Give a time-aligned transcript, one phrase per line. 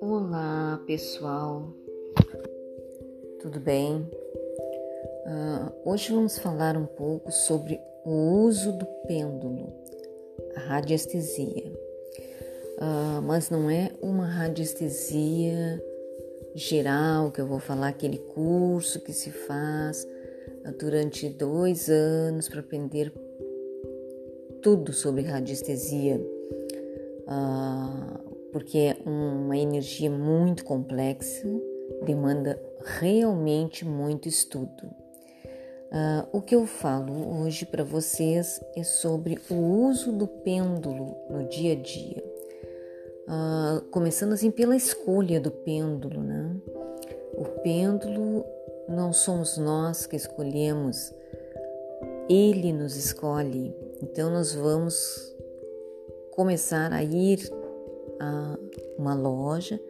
[0.00, 1.72] Olá pessoal,
[3.40, 4.10] tudo bem?
[5.24, 9.72] Uh, hoje vamos falar um pouco sobre o uso do pêndulo,
[10.56, 11.72] a radiestesia.
[12.78, 15.80] Uh, mas não é uma radiestesia
[16.56, 20.04] geral que eu vou falar, aquele curso que se faz
[20.78, 23.12] durante dois anos para aprender
[24.64, 26.18] tudo sobre radiestesia,
[28.50, 31.46] porque é uma energia muito complexa,
[32.02, 32.58] demanda
[32.98, 34.86] realmente muito estudo.
[35.92, 41.46] Uh, o que eu falo hoje para vocês é sobre o uso do pêndulo no
[41.46, 42.24] dia a dia.
[43.28, 46.56] Uh, começando assim pela escolha do pêndulo, né?
[47.36, 48.44] O pêndulo
[48.88, 51.14] não somos nós que escolhemos,
[52.28, 53.83] ele nos escolhe.
[54.04, 55.34] Então nós vamos
[56.30, 57.40] começar a ir
[58.20, 58.58] a
[58.98, 59.80] uma loja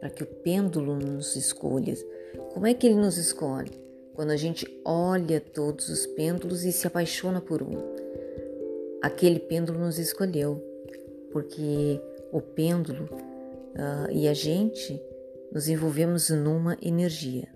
[0.00, 1.94] para que o pêndulo nos escolha.
[2.52, 3.90] Como é que ele nos escolhe?
[4.20, 7.72] quando a gente olha todos os pêndulos e se apaixona por um.
[9.00, 10.62] Aquele pêndulo nos escolheu,
[11.32, 11.98] porque
[12.30, 15.02] o pêndulo uh, e a gente
[15.50, 17.48] nos envolvemos numa energia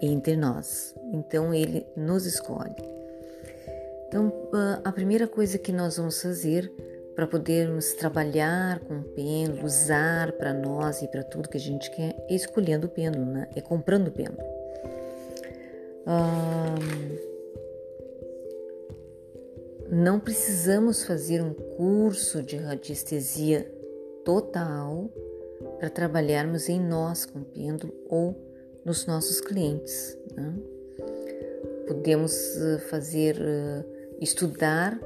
[0.00, 0.94] entre nós.
[1.12, 2.97] Então ele nos escolhe.
[4.08, 6.72] Então uh, a primeira coisa que nós vamos fazer
[7.14, 11.90] para podermos trabalhar com o pêndulo, usar para nós e para tudo que a gente
[11.90, 13.48] quer, é escolhendo o pêndulo, né?
[13.54, 14.58] é comprando o pêndulo.
[19.90, 23.70] não precisamos fazer um curso de radiestesia
[24.24, 25.10] total
[25.78, 28.36] para trabalharmos em nós com o pêndulo ou
[28.84, 30.16] nos nossos clientes.
[30.34, 30.54] Né?
[31.86, 33.36] Podemos eh, fazer,
[34.20, 34.98] estudar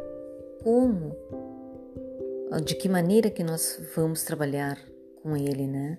[0.62, 1.16] como
[2.64, 4.78] de que maneira que nós vamos trabalhar
[5.22, 5.98] com ele, né?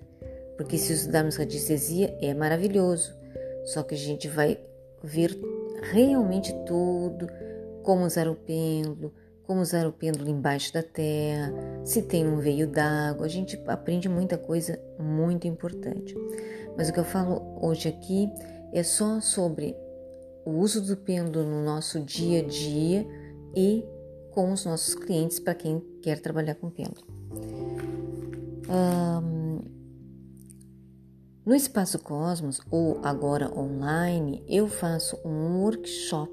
[0.56, 3.12] Porque se estudarmos radiestesia é maravilhoso,
[3.64, 4.60] só que a gente vai
[5.02, 5.36] ver
[5.92, 7.26] realmente tudo,
[7.82, 11.52] como usar o pêndulo, como usar o pêndulo embaixo da terra,
[11.84, 16.14] se tem um veio d'água, a gente aprende muita coisa muito importante.
[16.76, 18.30] Mas o que eu falo hoje aqui
[18.72, 19.76] é só sobre
[20.44, 23.06] o uso do pêndulo no nosso dia a dia
[23.54, 23.84] e
[24.32, 27.06] com os nossos clientes para quem quer trabalhar com pêndulo.
[28.68, 29.60] Um,
[31.46, 36.32] no Espaço Cosmos ou agora online, eu faço um workshop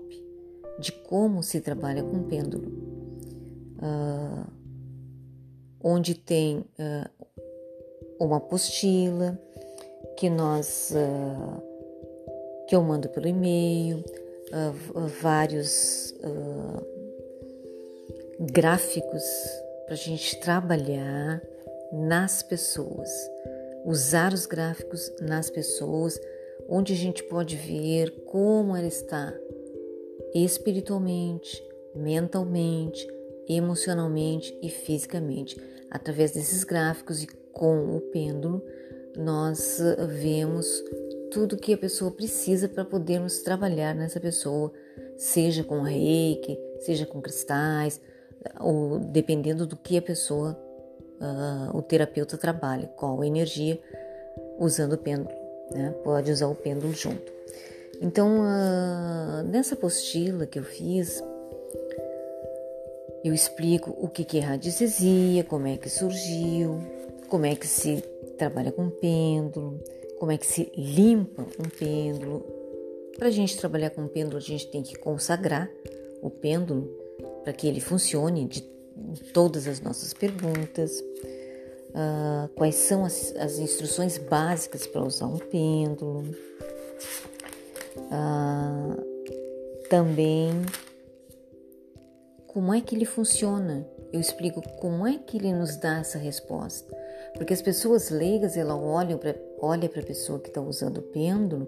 [0.79, 2.67] de como se trabalha com pêndulo,
[3.78, 4.51] uh,
[5.83, 7.25] onde tem uh,
[8.19, 9.39] uma apostila
[10.17, 11.71] que nós uh,
[12.72, 14.02] que eu mando pelo e-mail,
[15.22, 16.16] vários
[18.40, 19.24] gráficos
[19.84, 21.42] para a gente trabalhar
[21.92, 23.09] nas pessoas,
[23.84, 26.18] usar os gráficos nas pessoas,
[26.70, 29.38] onde a gente pode ver como ela está
[30.34, 31.62] espiritualmente,
[31.94, 33.06] mentalmente,
[33.50, 35.62] emocionalmente e fisicamente.
[35.90, 38.64] Através desses gráficos e com o pêndulo,
[39.18, 39.78] nós
[40.22, 40.82] vemos
[41.31, 44.72] tudo que a pessoa precisa para podermos trabalhar nessa pessoa,
[45.18, 48.02] seja com reiki, seja com cristais,
[48.59, 50.59] ou dependendo do que a pessoa,
[51.22, 53.80] uh, o terapeuta trabalha, qual energia,
[54.59, 55.34] usando o pêndulo,
[55.72, 55.96] né?
[56.03, 57.31] Pode usar o pêndulo junto.
[58.02, 61.24] Então, uh, nessa apostila que eu fiz,
[63.24, 66.81] eu explico o que é radiestesia, como é que surgiu,
[67.30, 68.03] como é que se
[68.38, 69.80] trabalha com pêndulo,
[70.22, 72.46] como é que se limpa um pêndulo.
[73.18, 75.68] Para a gente trabalhar com pêndulo, a gente tem que consagrar
[76.22, 76.88] o pêndulo
[77.44, 78.62] para que ele funcione de
[79.34, 86.24] todas as nossas perguntas, uh, quais são as, as instruções básicas para usar um pêndulo,
[87.98, 88.96] uh,
[89.90, 90.52] também
[92.46, 93.88] como é que ele funciona.
[94.11, 96.96] Eu explico como é que ele nos dá essa resposta.
[97.34, 101.67] Porque as pessoas leigas, ela olham para olha a pessoa que está usando o pêndulo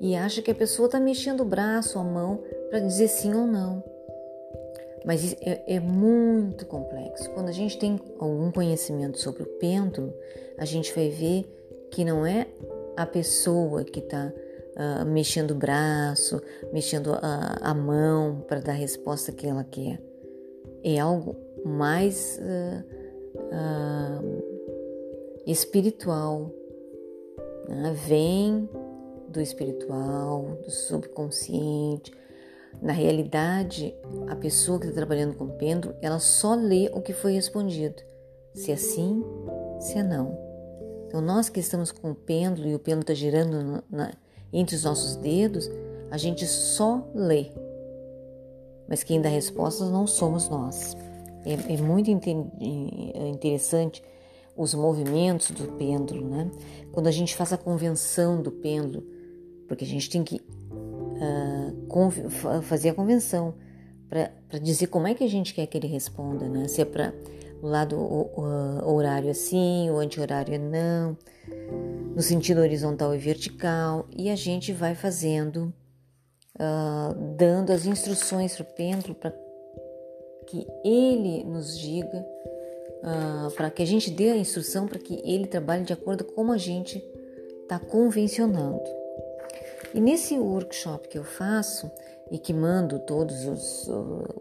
[0.00, 3.46] e acha que a pessoa está mexendo o braço, a mão, para dizer sim ou
[3.46, 3.82] não.
[5.04, 7.30] Mas é, é, muito complexo.
[7.30, 10.14] Quando a gente tem algum conhecimento sobre o pêndulo,
[10.58, 11.44] a gente vai ver
[11.90, 12.46] que não é
[12.96, 16.40] a pessoa que está uh, ah, mexendo o braço,
[16.72, 20.00] mexendo a, a mão para dar a resposta que ela quer.
[20.84, 22.84] É algo mais uh,
[23.36, 24.42] uh,
[25.46, 26.50] espiritual.
[27.68, 27.92] Né?
[28.06, 28.68] Vem
[29.28, 32.12] do espiritual, do subconsciente,
[32.82, 33.94] Na realidade,
[34.28, 38.02] a pessoa que está trabalhando com pêndulo, ela só lê o que foi respondido.
[38.54, 39.22] Se é sim,
[39.80, 40.38] se é não.
[41.06, 44.12] Então, nós que estamos com o pêndulo e o pêndulo está girando na,
[44.52, 45.68] entre os nossos dedos,
[46.10, 47.50] a gente só lê.
[48.88, 50.96] Mas quem dá respostas não somos nós.
[51.44, 54.02] É, é muito interessante
[54.56, 56.50] os movimentos do pêndulo, né?
[56.92, 59.02] Quando a gente faz a convenção do pêndulo,
[59.66, 60.42] porque a gente tem que
[61.20, 63.54] uh, fazer a convenção
[64.08, 66.66] para dizer como é que a gente quer que ele responda, né?
[66.68, 67.14] Se é para
[67.62, 68.40] o lado o,
[68.84, 71.16] o, horário assim, o anti-horário é não,
[72.14, 75.72] no sentido horizontal e vertical, e a gente vai fazendo,
[76.56, 79.32] uh, dando as instruções para o pêndulo para
[80.50, 82.26] que ele nos diga,
[83.02, 86.32] uh, para que a gente dê a instrução para que ele trabalhe de acordo com
[86.32, 87.04] como a gente
[87.62, 88.82] está convencionando.
[89.94, 91.90] E nesse workshop que eu faço
[92.30, 93.88] e que mando todos os,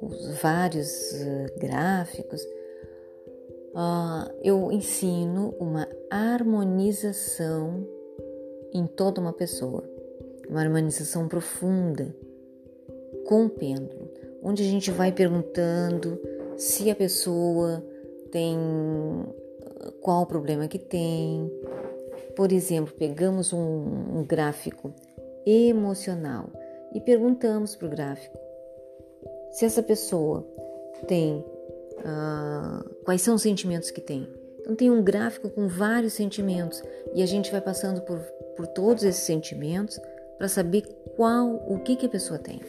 [0.02, 2.42] os vários uh, gráficos,
[3.74, 7.88] uh, eu ensino uma harmonização
[8.74, 9.84] em toda uma pessoa,
[10.50, 12.16] uma harmonização profunda
[13.28, 14.09] com o pêndulo
[14.42, 16.20] onde a gente vai perguntando
[16.58, 17.84] se a pessoa
[18.32, 18.58] tem
[20.02, 21.52] qual o problema que tem.
[22.36, 24.94] Por exemplo, pegamos um, um gráfico
[25.46, 26.50] emocional
[26.94, 28.38] e perguntamos para o gráfico
[29.52, 30.46] se essa pessoa
[31.08, 31.44] tem
[32.00, 34.28] uh, quais são os sentimentos que tem.
[34.60, 36.84] Então tem um gráfico com vários sentimentos
[37.16, 38.20] e a gente vai passando por,
[38.56, 40.00] por todos esses sentimentos
[40.38, 40.84] para saber
[41.16, 42.62] qual o que, que a pessoa tem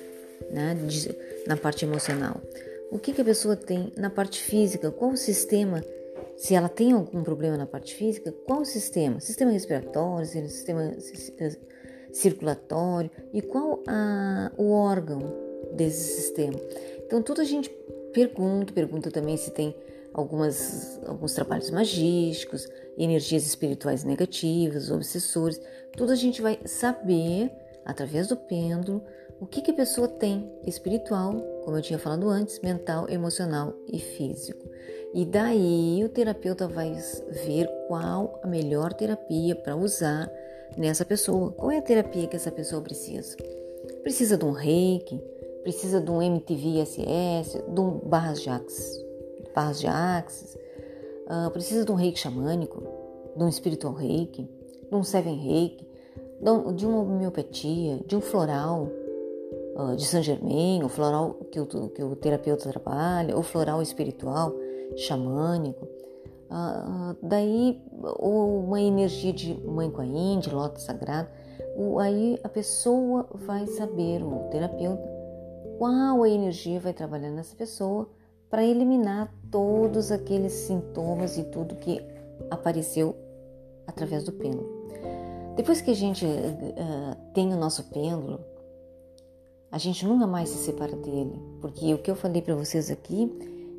[0.50, 1.14] né, de,
[1.46, 2.40] na parte emocional.
[2.90, 4.90] O que, que a pessoa tem na parte física?
[4.90, 5.84] Qual o sistema?
[6.36, 9.20] Se ela tem algum problema na parte física, qual o sistema?
[9.20, 10.96] Sistema respiratório, sistema
[12.12, 15.20] circulatório e qual a, o órgão
[15.72, 16.58] desse sistema?
[17.06, 17.70] Então, tudo a gente
[18.12, 19.74] pergunta, pergunta também se tem
[20.12, 25.60] algumas, alguns trabalhos magísticos, energias espirituais negativas, obsessores.
[25.96, 27.50] Tudo a gente vai saber
[27.84, 29.02] através do pêndulo
[29.40, 31.34] o que, que a pessoa tem espiritual,
[31.64, 34.68] como eu tinha falado antes, mental, emocional e físico.
[35.14, 36.94] E daí o terapeuta vai
[37.46, 40.30] ver qual a melhor terapia para usar
[40.76, 41.50] nessa pessoa.
[41.52, 43.34] Qual é a terapia que essa pessoa precisa?
[44.02, 45.18] Precisa de um reiki,
[45.62, 49.04] precisa de um MTV SS, de um barras de axis,
[49.54, 50.56] barras de axis,
[51.26, 52.82] uh, precisa de um reiki xamânico,
[53.34, 54.48] de um espiritual reiki,
[54.88, 55.88] de um seven reiki,
[56.76, 58.88] de uma homeopatia, de um floral,
[59.96, 64.54] de Saint Germain, o floral que o, que o terapeuta trabalha, o floral espiritual,
[64.96, 65.86] xamânico.
[66.50, 67.80] Uh, daí,
[68.18, 71.28] uma energia de mãe com a de loto sagrado.
[72.00, 75.08] aí a pessoa vai saber, o terapeuta,
[75.78, 78.10] qual a energia vai trabalhar nessa pessoa
[78.50, 82.04] para eliminar todos aqueles sintomas e tudo que
[82.50, 83.14] apareceu
[83.86, 84.68] através do pêndulo.
[85.54, 88.40] Depois que a gente uh, tem o nosso pêndulo,
[89.70, 93.32] a gente nunca mais se separa dele, porque o que eu falei para vocês aqui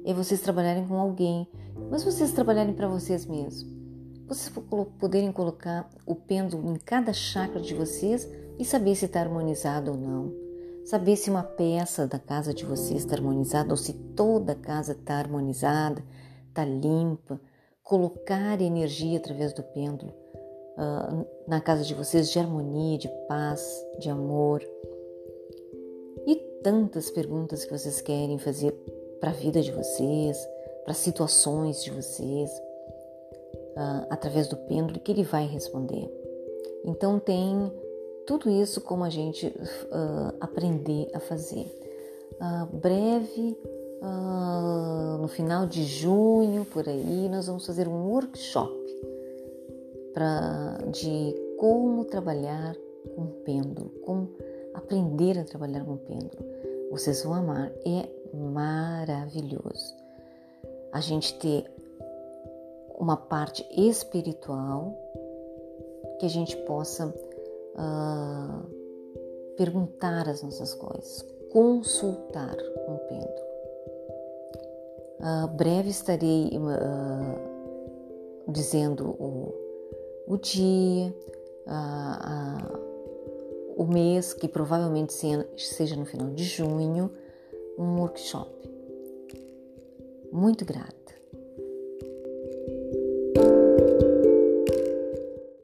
[0.06, 1.46] é vocês trabalharem com alguém,
[1.90, 3.70] mas vocês trabalharem para vocês mesmos.
[4.28, 4.50] Vocês
[4.98, 8.28] poderem colocar o pêndulo em cada chakra de vocês
[8.58, 10.34] e saber se está harmonizado ou não.
[10.86, 14.94] Saber se uma peça da casa de vocês está harmonizada ou se toda a casa
[14.94, 16.02] está harmonizada,
[16.48, 17.40] está limpa.
[17.84, 20.14] Colocar energia através do pêndulo
[20.78, 23.62] uh, na casa de vocês de harmonia, de paz,
[24.00, 24.64] de amor
[26.64, 28.72] tantas perguntas que vocês querem fazer
[29.20, 30.38] para a vida de vocês,
[30.84, 32.50] para situações de vocês,
[33.76, 36.10] uh, através do pêndulo que ele vai responder.
[36.86, 37.72] Então tem
[38.26, 41.66] tudo isso como a gente uh, aprender a fazer.
[42.34, 43.58] Uh, breve,
[45.22, 48.74] no final de junho, por aí, nós vamos fazer um workshop
[50.12, 52.76] pra, de como trabalhar
[53.16, 54.36] com pêndulo, como
[54.74, 56.46] aprender a trabalhar com pêndulo.
[56.92, 59.96] Vocês vão amar, é maravilhoso.
[60.92, 61.72] A gente ter
[63.00, 64.96] uma parte espiritual
[66.20, 68.82] que a gente possa uh,
[69.58, 72.56] perguntar as nossas coisas, consultar
[72.88, 73.52] um pêndulo.
[75.20, 79.54] Uh, breve estarei uh, dizendo o,
[80.28, 81.14] o dia,
[81.68, 82.91] uh,
[83.78, 85.14] o mês, que provavelmente
[85.58, 87.12] seja no final de junho,
[87.78, 88.52] um workshop.
[90.32, 91.21] Muito grata.